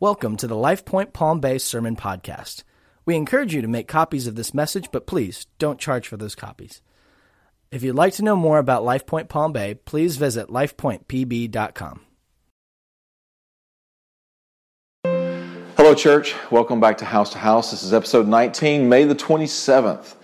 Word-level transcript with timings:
Welcome 0.00 0.38
to 0.38 0.46
the 0.46 0.54
LifePoint 0.54 1.12
Palm 1.12 1.40
Bay 1.40 1.58
Sermon 1.58 1.94
Podcast. 1.94 2.64
We 3.04 3.16
encourage 3.16 3.54
you 3.54 3.60
to 3.60 3.68
make 3.68 3.86
copies 3.86 4.26
of 4.26 4.34
this 4.34 4.54
message, 4.54 4.88
but 4.90 5.06
please 5.06 5.46
don't 5.58 5.78
charge 5.78 6.08
for 6.08 6.16
those 6.16 6.34
copies. 6.34 6.80
If 7.70 7.82
you'd 7.82 7.96
like 7.96 8.14
to 8.14 8.24
know 8.24 8.34
more 8.34 8.56
about 8.56 8.82
LifePoint 8.82 9.28
Palm 9.28 9.52
Bay, 9.52 9.74
please 9.74 10.16
visit 10.16 10.48
lifepointpb.com. 10.48 12.00
Hello, 15.76 15.94
church. 15.94 16.34
Welcome 16.50 16.80
back 16.80 16.96
to 16.96 17.04
House 17.04 17.32
to 17.32 17.38
House. 17.38 17.70
This 17.70 17.82
is 17.82 17.92
episode 17.92 18.26
19, 18.26 18.88
May 18.88 19.04
the 19.04 19.14
27th. 19.14 20.14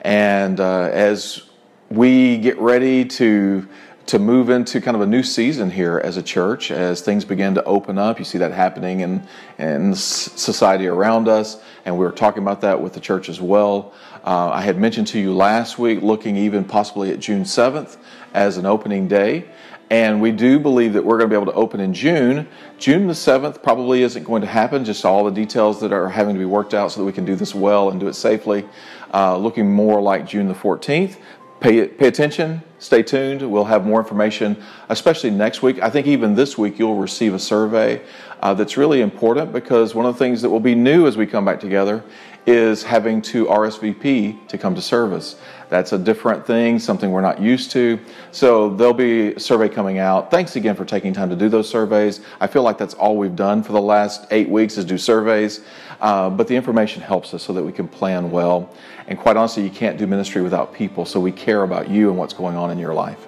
And 0.00 0.60
uh, 0.60 0.88
as 0.94 1.42
we 1.90 2.38
get 2.38 2.58
ready 2.58 3.04
to 3.04 3.68
to 4.06 4.20
move 4.20 4.50
into 4.50 4.80
kind 4.80 4.94
of 4.94 5.00
a 5.00 5.06
new 5.06 5.22
season 5.22 5.70
here 5.70 6.00
as 6.02 6.16
a 6.16 6.22
church 6.22 6.70
as 6.70 7.00
things 7.00 7.24
begin 7.24 7.54
to 7.54 7.64
open 7.64 7.98
up. 7.98 8.18
You 8.18 8.24
see 8.24 8.38
that 8.38 8.52
happening 8.52 9.00
in, 9.00 9.26
in 9.58 9.94
society 9.94 10.86
around 10.86 11.28
us, 11.28 11.60
and 11.84 11.98
we 11.98 12.04
were 12.04 12.12
talking 12.12 12.42
about 12.42 12.60
that 12.60 12.80
with 12.80 12.92
the 12.92 13.00
church 13.00 13.28
as 13.28 13.40
well. 13.40 13.92
Uh, 14.24 14.50
I 14.50 14.62
had 14.62 14.78
mentioned 14.78 15.08
to 15.08 15.18
you 15.18 15.34
last 15.34 15.78
week 15.78 16.02
looking 16.02 16.36
even 16.36 16.64
possibly 16.64 17.10
at 17.10 17.18
June 17.18 17.42
7th 17.42 17.96
as 18.32 18.56
an 18.56 18.66
opening 18.66 19.08
day. 19.08 19.46
And 19.88 20.20
we 20.20 20.32
do 20.32 20.58
believe 20.58 20.94
that 20.94 21.04
we're 21.04 21.16
going 21.18 21.30
to 21.30 21.34
be 21.34 21.40
able 21.40 21.52
to 21.52 21.58
open 21.58 21.78
in 21.78 21.94
June. 21.94 22.48
June 22.78 23.06
the 23.06 23.12
7th 23.12 23.62
probably 23.62 24.02
isn't 24.02 24.24
going 24.24 24.42
to 24.42 24.48
happen, 24.48 24.84
just 24.84 25.04
all 25.04 25.24
the 25.24 25.30
details 25.30 25.80
that 25.80 25.92
are 25.92 26.08
having 26.08 26.34
to 26.34 26.38
be 26.40 26.44
worked 26.44 26.74
out 26.74 26.90
so 26.90 27.00
that 27.00 27.06
we 27.06 27.12
can 27.12 27.24
do 27.24 27.36
this 27.36 27.54
well 27.54 27.90
and 27.90 28.00
do 28.00 28.08
it 28.08 28.14
safely. 28.14 28.68
Uh, 29.14 29.36
looking 29.36 29.70
more 29.70 30.00
like 30.00 30.26
June 30.26 30.48
the 30.48 30.54
14th. 30.54 31.18
Pay, 31.60 31.86
pay 31.86 32.08
attention, 32.08 32.62
stay 32.78 33.02
tuned. 33.02 33.42
We'll 33.50 33.64
have 33.64 33.86
more 33.86 34.00
information, 34.00 34.62
especially 34.88 35.30
next 35.30 35.62
week. 35.62 35.82
I 35.82 35.90
think 35.90 36.06
even 36.06 36.34
this 36.34 36.58
week 36.58 36.78
you'll 36.78 36.96
receive 36.96 37.34
a 37.34 37.38
survey 37.38 38.02
uh, 38.40 38.54
that's 38.54 38.76
really 38.76 39.00
important 39.00 39.52
because 39.52 39.94
one 39.94 40.06
of 40.06 40.14
the 40.14 40.18
things 40.18 40.42
that 40.42 40.50
will 40.50 40.60
be 40.60 40.74
new 40.74 41.06
as 41.06 41.16
we 41.16 41.26
come 41.26 41.44
back 41.44 41.60
together 41.60 42.04
is 42.46 42.84
having 42.84 43.20
to 43.20 43.46
RSVP 43.46 44.46
to 44.48 44.58
come 44.58 44.74
to 44.74 44.82
service. 44.82 45.36
That's 45.68 45.92
a 45.92 45.98
different 45.98 46.46
thing, 46.46 46.78
something 46.78 47.10
we're 47.10 47.20
not 47.20 47.40
used 47.40 47.70
to. 47.72 47.98
So 48.30 48.70
there'll 48.70 48.94
be 48.94 49.34
a 49.34 49.40
survey 49.40 49.68
coming 49.68 49.98
out. 49.98 50.30
Thanks 50.30 50.56
again 50.56 50.76
for 50.76 50.84
taking 50.84 51.12
time 51.12 51.28
to 51.30 51.36
do 51.36 51.48
those 51.48 51.68
surveys. 51.68 52.20
I 52.40 52.46
feel 52.46 52.62
like 52.62 52.78
that's 52.78 52.94
all 52.94 53.16
we've 53.16 53.36
done 53.36 53.62
for 53.62 53.72
the 53.72 53.80
last 53.80 54.26
eight 54.30 54.48
weeks 54.48 54.78
is 54.78 54.84
do 54.84 54.96
surveys. 54.96 55.62
Uh, 56.00 56.30
but 56.30 56.46
the 56.46 56.54
information 56.54 57.02
helps 57.02 57.34
us 57.34 57.42
so 57.42 57.52
that 57.52 57.62
we 57.62 57.72
can 57.72 57.88
plan 57.88 58.30
well. 58.30 58.70
And 59.08 59.18
quite 59.18 59.36
honestly, 59.36 59.64
you 59.64 59.70
can't 59.70 59.98
do 59.98 60.06
ministry 60.06 60.42
without 60.42 60.74
people. 60.74 61.04
So 61.04 61.18
we 61.18 61.32
care 61.32 61.62
about 61.62 61.88
you 61.88 62.10
and 62.10 62.18
what's 62.18 62.34
going 62.34 62.56
on 62.56 62.70
in 62.70 62.78
your 62.78 62.94
life. 62.94 63.26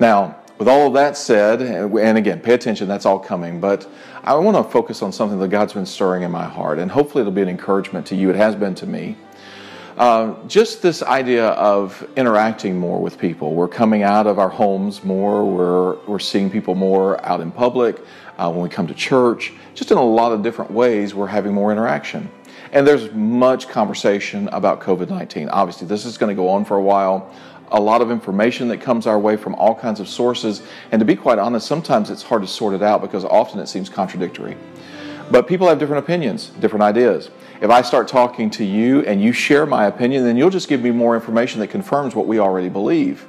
Now, 0.00 0.36
with 0.58 0.68
all 0.68 0.88
of 0.88 0.92
that 0.94 1.16
said, 1.16 1.62
and 1.62 2.18
again, 2.18 2.40
pay 2.40 2.52
attention, 2.52 2.86
that's 2.86 3.06
all 3.06 3.18
coming, 3.18 3.60
but 3.60 3.90
I 4.22 4.34
want 4.34 4.58
to 4.58 4.62
focus 4.64 5.00
on 5.00 5.10
something 5.10 5.38
that 5.38 5.48
God's 5.48 5.72
been 5.72 5.86
stirring 5.86 6.22
in 6.22 6.30
my 6.30 6.44
heart, 6.44 6.78
and 6.78 6.90
hopefully 6.90 7.22
it'll 7.22 7.32
be 7.32 7.40
an 7.40 7.48
encouragement 7.48 8.06
to 8.08 8.14
you. 8.14 8.28
It 8.28 8.36
has 8.36 8.54
been 8.54 8.74
to 8.74 8.86
me. 8.86 9.16
Uh, 10.00 10.34
just 10.46 10.80
this 10.80 11.02
idea 11.02 11.48
of 11.48 12.08
interacting 12.16 12.78
more 12.78 12.98
with 13.02 13.18
people. 13.18 13.52
We're 13.52 13.68
coming 13.68 14.02
out 14.02 14.26
of 14.26 14.38
our 14.38 14.48
homes 14.48 15.04
more, 15.04 15.44
we're, 15.44 15.96
we're 16.06 16.18
seeing 16.18 16.48
people 16.48 16.74
more 16.74 17.22
out 17.22 17.42
in 17.42 17.52
public, 17.52 18.00
uh, 18.38 18.50
when 18.50 18.62
we 18.62 18.70
come 18.70 18.86
to 18.86 18.94
church, 18.94 19.52
just 19.74 19.90
in 19.90 19.98
a 19.98 20.02
lot 20.02 20.32
of 20.32 20.42
different 20.42 20.70
ways, 20.70 21.14
we're 21.14 21.26
having 21.26 21.52
more 21.52 21.70
interaction. 21.70 22.30
And 22.72 22.86
there's 22.86 23.12
much 23.12 23.68
conversation 23.68 24.48
about 24.52 24.80
COVID 24.80 25.10
19. 25.10 25.50
Obviously, 25.50 25.86
this 25.86 26.06
is 26.06 26.16
going 26.16 26.34
to 26.34 26.34
go 26.34 26.48
on 26.48 26.64
for 26.64 26.78
a 26.78 26.82
while. 26.82 27.30
A 27.70 27.78
lot 27.78 28.00
of 28.00 28.10
information 28.10 28.68
that 28.68 28.80
comes 28.80 29.06
our 29.06 29.18
way 29.18 29.36
from 29.36 29.54
all 29.56 29.74
kinds 29.74 30.00
of 30.00 30.08
sources. 30.08 30.62
And 30.92 31.00
to 31.00 31.04
be 31.04 31.14
quite 31.14 31.38
honest, 31.38 31.66
sometimes 31.66 32.08
it's 32.08 32.22
hard 32.22 32.40
to 32.40 32.48
sort 32.48 32.72
it 32.72 32.82
out 32.82 33.02
because 33.02 33.26
often 33.26 33.60
it 33.60 33.66
seems 33.66 33.90
contradictory. 33.90 34.56
But 35.30 35.46
people 35.46 35.68
have 35.68 35.78
different 35.78 36.04
opinions, 36.04 36.48
different 36.60 36.82
ideas. 36.82 37.30
If 37.60 37.70
I 37.70 37.82
start 37.82 38.08
talking 38.08 38.50
to 38.50 38.64
you 38.64 39.02
and 39.02 39.22
you 39.22 39.32
share 39.32 39.64
my 39.64 39.86
opinion, 39.86 40.24
then 40.24 40.36
you'll 40.36 40.50
just 40.50 40.68
give 40.68 40.82
me 40.82 40.90
more 40.90 41.14
information 41.14 41.60
that 41.60 41.68
confirms 41.68 42.14
what 42.14 42.26
we 42.26 42.40
already 42.40 42.68
believe. 42.68 43.26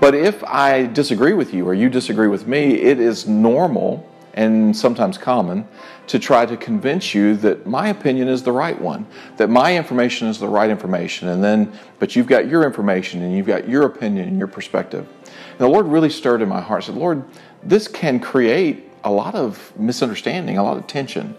But 0.00 0.14
if 0.14 0.42
I 0.44 0.86
disagree 0.86 1.34
with 1.34 1.52
you 1.52 1.68
or 1.68 1.74
you 1.74 1.90
disagree 1.90 2.28
with 2.28 2.46
me, 2.46 2.74
it 2.74 2.98
is 2.98 3.28
normal 3.28 4.08
and 4.32 4.76
sometimes 4.76 5.16
common 5.16 5.68
to 6.08 6.18
try 6.18 6.44
to 6.44 6.56
convince 6.56 7.14
you 7.14 7.36
that 7.36 7.66
my 7.66 7.88
opinion 7.88 8.28
is 8.28 8.42
the 8.42 8.52
right 8.52 8.80
one, 8.80 9.06
that 9.36 9.48
my 9.48 9.76
information 9.76 10.28
is 10.28 10.38
the 10.38 10.48
right 10.48 10.70
information, 10.70 11.28
and 11.28 11.42
then, 11.42 11.72
but 11.98 12.16
you've 12.16 12.26
got 12.26 12.48
your 12.48 12.64
information 12.64 13.22
and 13.22 13.36
you've 13.36 13.46
got 13.46 13.68
your 13.68 13.84
opinion 13.84 14.28
and 14.28 14.38
your 14.38 14.48
perspective. 14.48 15.06
And 15.24 15.58
the 15.58 15.68
Lord 15.68 15.86
really 15.86 16.10
stirred 16.10 16.42
in 16.42 16.48
my 16.48 16.60
heart. 16.60 16.84
Said, 16.84 16.96
Lord, 16.96 17.24
this 17.62 17.86
can 17.86 18.18
create 18.18 18.90
a 19.04 19.10
lot 19.10 19.34
of 19.34 19.72
misunderstanding, 19.78 20.58
a 20.58 20.62
lot 20.64 20.76
of 20.76 20.86
tension. 20.86 21.36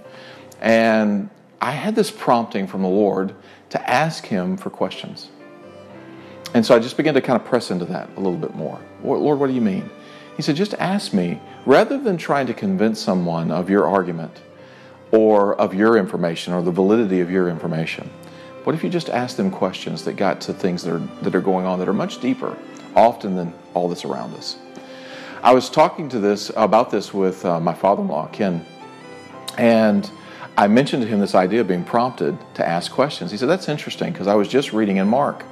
And 0.61 1.29
I 1.59 1.71
had 1.71 1.95
this 1.95 2.11
prompting 2.11 2.67
from 2.67 2.83
the 2.83 2.87
Lord 2.87 3.35
to 3.71 3.89
ask 3.89 4.25
Him 4.25 4.55
for 4.55 4.69
questions. 4.69 5.29
And 6.53 6.65
so 6.65 6.73
I 6.73 6.79
just 6.79 6.95
began 6.95 7.15
to 7.15 7.21
kind 7.21 7.39
of 7.39 7.45
press 7.45 7.71
into 7.71 7.85
that 7.85 8.09
a 8.15 8.19
little 8.19 8.37
bit 8.37 8.55
more. 8.55 8.79
Lord, 9.03 9.39
what 9.39 9.47
do 9.47 9.53
you 9.53 9.61
mean? 9.61 9.89
He 10.37 10.41
said, 10.41 10.55
just 10.55 10.73
ask 10.75 11.13
me, 11.13 11.41
rather 11.65 11.97
than 11.97 12.17
trying 12.17 12.47
to 12.47 12.53
convince 12.53 12.99
someone 13.01 13.51
of 13.51 13.69
your 13.69 13.87
argument 13.87 14.41
or 15.11 15.55
of 15.55 15.73
your 15.73 15.97
information 15.97 16.53
or 16.53 16.61
the 16.61 16.71
validity 16.71 17.19
of 17.19 17.31
your 17.31 17.49
information, 17.49 18.09
what 18.63 18.75
if 18.75 18.83
you 18.83 18.89
just 18.89 19.09
ask 19.09 19.37
them 19.37 19.51
questions 19.51 20.03
that 20.05 20.13
got 20.13 20.41
to 20.41 20.53
things 20.53 20.83
that 20.83 20.93
are, 20.93 20.99
that 21.23 21.35
are 21.35 21.41
going 21.41 21.65
on 21.65 21.79
that 21.79 21.87
are 21.87 21.93
much 21.93 22.19
deeper, 22.19 22.57
often 22.95 23.35
than 23.35 23.53
all 23.73 23.87
that's 23.87 24.05
around 24.05 24.33
us? 24.35 24.57
I 25.45 25.53
was 25.53 25.69
talking 25.69 26.09
to 26.09 26.17
this 26.17 26.51
about 26.55 26.89
this 26.89 27.13
with 27.13 27.45
uh, 27.45 27.59
my 27.59 27.75
father-in-law, 27.75 28.29
Ken, 28.29 28.65
and 29.59 30.09
I 30.57 30.67
mentioned 30.67 31.03
to 31.03 31.07
him 31.07 31.19
this 31.19 31.35
idea 31.35 31.61
of 31.61 31.67
being 31.67 31.83
prompted 31.83 32.35
to 32.55 32.67
ask 32.67 32.91
questions. 32.91 33.29
He 33.29 33.37
said, 33.37 33.47
That's 33.47 33.69
interesting 33.69 34.11
because 34.11 34.25
I 34.25 34.33
was 34.33 34.47
just 34.47 34.73
reading 34.73 34.97
in 34.97 35.07
Mark. 35.07 35.45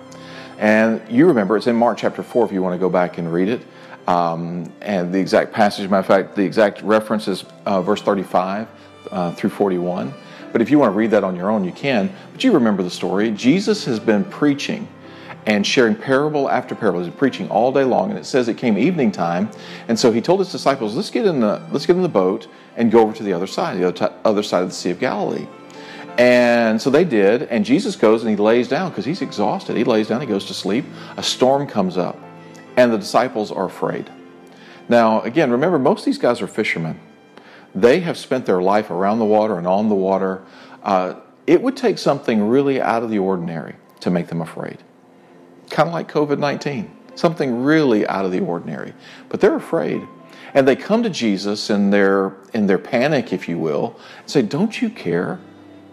And 0.57 0.99
you 1.11 1.27
remember, 1.27 1.57
it's 1.57 1.67
in 1.67 1.75
Mark 1.75 1.99
chapter 1.99 2.23
4 2.23 2.43
if 2.43 2.51
you 2.51 2.63
want 2.63 2.73
to 2.73 2.79
go 2.79 2.89
back 2.89 3.19
and 3.19 3.31
read 3.31 3.49
it. 3.49 3.61
Um, 4.07 4.73
and 4.81 5.13
the 5.13 5.19
exact 5.19 5.53
passage, 5.53 5.87
matter 5.87 5.99
of 5.99 6.07
fact, 6.07 6.35
the 6.35 6.43
exact 6.43 6.81
reference 6.81 7.27
is 7.27 7.45
uh, 7.67 7.79
verse 7.83 8.01
35 8.01 8.67
uh, 9.11 9.31
through 9.33 9.51
41. 9.51 10.11
But 10.51 10.63
if 10.63 10.71
you 10.71 10.79
want 10.79 10.91
to 10.91 10.97
read 10.97 11.11
that 11.11 11.23
on 11.23 11.35
your 11.35 11.51
own, 11.51 11.63
you 11.63 11.71
can. 11.71 12.11
But 12.31 12.43
you 12.43 12.51
remember 12.51 12.81
the 12.81 12.89
story. 12.89 13.29
Jesus 13.29 13.85
has 13.85 13.99
been 13.99 14.25
preaching 14.25 14.87
and 15.45 15.65
sharing 15.65 15.95
parable 15.95 16.49
after 16.49 16.75
parable. 16.75 17.03
He's 17.03 17.13
preaching 17.13 17.49
all 17.49 17.71
day 17.71 17.83
long, 17.83 18.09
and 18.09 18.19
it 18.19 18.25
says 18.25 18.47
it 18.47 18.57
came 18.57 18.77
evening 18.77 19.11
time, 19.11 19.49
and 19.87 19.99
so 19.99 20.11
he 20.11 20.21
told 20.21 20.39
his 20.39 20.51
disciples, 20.51 20.95
"Let's 20.95 21.09
get 21.09 21.25
in 21.25 21.39
the 21.39 21.61
let's 21.71 21.85
get 21.85 21.95
in 21.95 22.01
the 22.01 22.09
boat 22.09 22.47
and 22.75 22.91
go 22.91 23.01
over 23.01 23.13
to 23.13 23.23
the 23.23 23.33
other 23.33 23.47
side, 23.47 23.77
the 23.77 24.11
other, 24.25 24.43
side 24.43 24.63
of 24.63 24.69
the 24.69 24.75
Sea 24.75 24.91
of 24.91 24.99
Galilee." 24.99 25.47
And 26.17 26.79
so 26.79 26.89
they 26.89 27.03
did, 27.03 27.43
and 27.43 27.65
Jesus 27.65 27.95
goes 27.95 28.21
and 28.21 28.29
he 28.29 28.35
lays 28.35 28.67
down 28.67 28.89
because 28.89 29.05
he's 29.05 29.21
exhausted. 29.21 29.75
He 29.75 29.83
lays 29.83 30.07
down, 30.07 30.21
he 30.21 30.27
goes 30.27 30.45
to 30.45 30.53
sleep. 30.53 30.85
A 31.17 31.23
storm 31.23 31.65
comes 31.65 31.97
up 31.97 32.19
and 32.77 32.93
the 32.93 32.97
disciples 32.97 33.51
are 33.51 33.65
afraid. 33.65 34.09
Now, 34.89 35.21
again, 35.21 35.51
remember, 35.51 35.79
most 35.79 36.01
of 36.01 36.05
these 36.05 36.17
guys 36.17 36.41
are 36.41 36.47
fishermen. 36.47 36.99
They 37.73 38.01
have 38.01 38.17
spent 38.17 38.45
their 38.45 38.61
life 38.61 38.91
around 38.91 39.19
the 39.19 39.25
water 39.25 39.57
and 39.57 39.65
on 39.65 39.89
the 39.89 39.95
water. 39.95 40.43
Uh, 40.83 41.15
it 41.47 41.61
would 41.61 41.75
take 41.75 41.97
something 41.97 42.47
really 42.47 42.79
out 42.81 43.03
of 43.03 43.09
the 43.09 43.19
ordinary 43.19 43.75
to 44.01 44.09
make 44.09 44.27
them 44.27 44.41
afraid. 44.41 44.77
Kind 45.69 45.90
of 45.90 45.94
like 45.94 46.12
COVID 46.12 46.40
19, 46.40 46.91
something 47.16 47.63
really 47.63 48.07
out 48.07 48.25
of 48.25 48.31
the 48.31 48.40
ordinary. 48.40 48.94
But 49.29 49.41
they're 49.41 49.56
afraid. 49.56 50.07
And 50.53 50.68
they 50.68 50.75
come 50.75 51.01
to 51.03 51.09
Jesus 51.09 51.69
in 51.69 51.90
their, 51.90 52.34
in 52.53 52.68
their 52.68 52.78
panic, 52.78 53.34
if 53.34 53.50
you 53.50 53.57
will, 53.57 54.00
and 54.19 54.29
say, 54.29 54.41
Don't 54.41 54.81
you 54.81 54.90
care? 54.90 55.40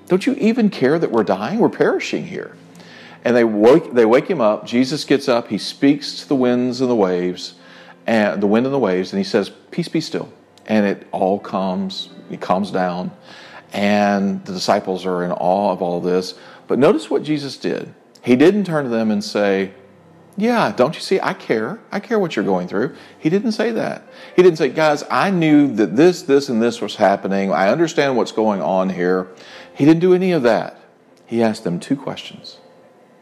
Don't 0.06 0.26
you 0.26 0.34
even 0.34 0.70
care 0.70 0.98
that 0.98 1.10
we're 1.10 1.24
dying? 1.24 1.60
We're 1.60 1.68
perishing 1.68 2.26
here. 2.26 2.56
And 3.24 3.36
they 3.36 3.44
wake, 3.44 3.92
they 3.92 4.04
wake 4.04 4.26
him 4.26 4.40
up. 4.40 4.66
Jesus 4.66 5.04
gets 5.04 5.28
up. 5.28 5.48
He 5.48 5.58
speaks 5.58 6.20
to 6.20 6.28
the 6.28 6.34
winds 6.34 6.80
and 6.80 6.90
the 6.90 6.96
waves, 6.96 7.54
and 8.06 8.42
the 8.42 8.46
wind 8.46 8.66
and 8.66 8.74
the 8.74 8.78
waves, 8.78 9.12
and 9.12 9.18
he 9.18 9.24
says, 9.24 9.50
"Peace, 9.70 9.88
be 9.88 10.00
still." 10.00 10.30
And 10.66 10.86
it 10.86 11.06
all 11.12 11.38
calms. 11.38 12.08
It 12.30 12.40
calms 12.40 12.70
down, 12.70 13.10
and 13.72 14.44
the 14.44 14.52
disciples 14.52 15.04
are 15.04 15.22
in 15.22 15.32
awe 15.32 15.70
of 15.70 15.82
all 15.82 16.00
this. 16.00 16.34
But 16.66 16.78
notice 16.78 17.10
what 17.10 17.22
Jesus 17.22 17.56
did. 17.56 17.92
He 18.22 18.36
didn't 18.36 18.64
turn 18.64 18.84
to 18.84 18.90
them 18.90 19.10
and 19.10 19.22
say, 19.22 19.72
yeah, 20.36 20.72
don't 20.72 20.94
you 20.94 21.00
see? 21.00 21.20
I 21.20 21.34
care. 21.34 21.80
I 21.92 22.00
care 22.00 22.18
what 22.18 22.36
you're 22.36 22.44
going 22.44 22.68
through. 22.68 22.94
He 23.18 23.28
didn't 23.28 23.52
say 23.52 23.72
that. 23.72 24.04
He 24.36 24.42
didn't 24.42 24.58
say, 24.58 24.70
guys, 24.70 25.04
I 25.10 25.30
knew 25.30 25.72
that 25.74 25.96
this, 25.96 26.22
this, 26.22 26.48
and 26.48 26.62
this 26.62 26.80
was 26.80 26.96
happening. 26.96 27.52
I 27.52 27.68
understand 27.68 28.16
what's 28.16 28.32
going 28.32 28.62
on 28.62 28.90
here. 28.90 29.28
He 29.74 29.84
didn't 29.84 30.00
do 30.00 30.14
any 30.14 30.32
of 30.32 30.42
that. 30.44 30.80
He 31.26 31.42
asked 31.42 31.64
them 31.64 31.78
two 31.78 31.96
questions. 31.96 32.58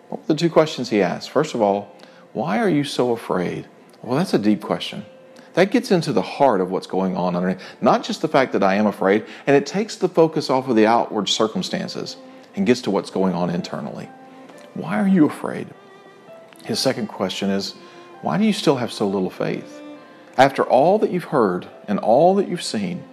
What 0.09 0.21
were 0.21 0.27
the 0.27 0.35
two 0.35 0.51
questions 0.51 0.91
he 0.91 1.03
asked? 1.03 1.31
First 1.31 1.55
of 1.55 1.61
all, 1.61 1.95
why 2.33 2.59
are 2.59 2.69
you 2.69 2.85
so 2.85 3.13
afraid? 3.13 3.67
Well, 4.03 4.17
that's 4.17 4.35
a 4.35 4.39
deep 4.39 4.63
question. 4.63 5.05
That 5.55 5.71
gets 5.71 5.91
into 5.91 6.13
the 6.13 6.23
heart 6.23 6.61
of 6.61 6.71
what's 6.71 6.87
going 6.87 7.17
on 7.17 7.35
underneath. 7.35 7.61
Not 7.81 8.05
just 8.05 8.23
the 8.23 8.29
fact 8.29 8.53
that 8.53 8.63
I 8.63 8.77
am 8.77 8.87
afraid, 8.87 9.27
and 9.47 9.57
it 9.57 9.67
takes 9.67 9.97
the 9.97 10.09
focus 10.09 10.51
off 10.51 10.69
of 10.69 10.77
the 10.77 10.87
outward 10.87 11.29
circumstances 11.29 12.17
and 12.55 12.65
gets 12.65 12.81
to 12.83 12.91
what's 12.91 13.11
going 13.11 13.35
on 13.35 13.51
internally. 13.51 14.09
Why 14.75 14.99
are 14.99 15.09
you 15.09 15.27
afraid? 15.27 15.69
His 16.65 16.79
second 16.79 17.09
question 17.09 17.51
is, 17.51 17.75
why 18.23 18.39
do 18.39 18.45
you 18.45 18.53
still 18.53 18.77
have 18.77 18.93
so 18.93 19.09
little 19.09 19.31
faith? 19.31 19.81
After 20.37 20.63
all 20.63 20.99
that 20.99 21.11
you've 21.11 21.25
heard 21.25 21.69
and 21.87 21.99
all 21.99 22.35
that 22.37 22.49
you've 22.49 22.63
seen, 22.63 23.05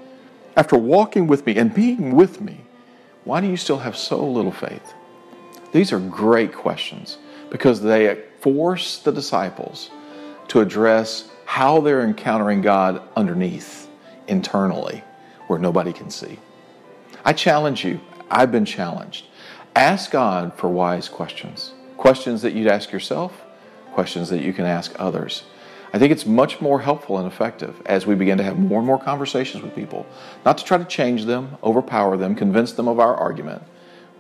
After 0.56 0.78
walking 0.78 1.28
with 1.28 1.46
me 1.46 1.58
and 1.58 1.74
being 1.74 2.16
with 2.16 2.40
me, 2.40 2.62
why 3.26 3.42
do 3.42 3.48
you 3.48 3.58
still 3.58 3.80
have 3.80 3.98
so 3.98 4.26
little 4.26 4.52
faith? 4.52 4.94
These 5.74 5.92
are 5.92 6.00
great 6.00 6.54
questions 6.54 7.18
because 7.50 7.82
they 7.82 8.24
force 8.40 9.00
the 9.00 9.12
disciples 9.12 9.90
to 10.48 10.62
address 10.62 11.30
how 11.46 11.82
they're 11.82 12.04
encountering 12.04 12.62
God 12.62 13.02
underneath, 13.16 13.90
internally, 14.28 15.04
where 15.48 15.60
nobody 15.60 15.92
can 15.92 16.10
see. 16.10 16.40
I 17.26 17.34
challenge 17.34 17.84
you, 17.84 18.00
I've 18.32 18.52
been 18.52 18.66
challenged. 18.66 19.26
Ask 19.76 20.12
God 20.12 20.54
for 20.54 20.70
wise 20.70 21.10
questions. 21.10 21.74
Questions 21.98 22.42
that 22.44 22.54
you'd 22.54 22.68
ask 22.68 22.94
yourself, 22.94 23.44
questions 23.92 24.30
that 24.30 24.42
you 24.42 24.54
can 24.54 24.66
ask 24.66 24.96
others. 24.98 25.44
I 25.92 26.00
think 26.00 26.14
it's 26.14 26.26
much 26.26 26.62
more 26.62 26.80
helpful 26.80 27.18
and 27.18 27.28
effective 27.28 27.82
as 27.86 28.06
we 28.06 28.16
begin 28.16 28.38
to 28.38 28.44
have 28.44 28.58
more 28.58 28.80
and 28.80 28.88
more 28.88 28.98
conversations 28.98 29.62
with 29.62 29.76
people, 29.76 30.06
not 30.46 30.58
to 30.60 30.64
try 30.64 30.78
to 30.78 30.86
change 30.86 31.26
them, 31.26 31.58
overpower 31.62 32.16
them, 32.16 32.36
convince 32.36 32.72
them 32.72 32.88
of 32.88 33.02
our 33.02 33.16
argument, 33.16 33.64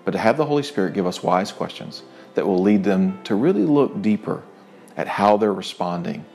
but 0.03 0.11
to 0.11 0.17
have 0.17 0.35
the 0.35 0.45
Holy 0.45 0.63
Spirit 0.63 0.93
give 0.93 1.07
us 1.07 1.23
wise 1.23 1.53
questions 1.53 2.03
that 2.33 2.45
will 2.45 2.61
lead 2.61 2.83
them 2.83 3.23
to 3.23 3.35
really 3.35 3.63
look 3.63 4.01
deeper 4.01 4.43
at 4.97 5.07
how 5.07 5.37
they're 5.37 5.53
responding 5.53 6.25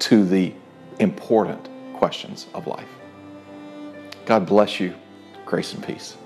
to 0.00 0.22
the 0.22 0.52
important 0.98 1.66
questions 1.94 2.46
of 2.52 2.66
life. 2.66 2.88
God 4.26 4.44
bless 4.44 4.80
you. 4.80 4.94
Grace 5.46 5.72
and 5.72 5.82
peace. 5.82 6.16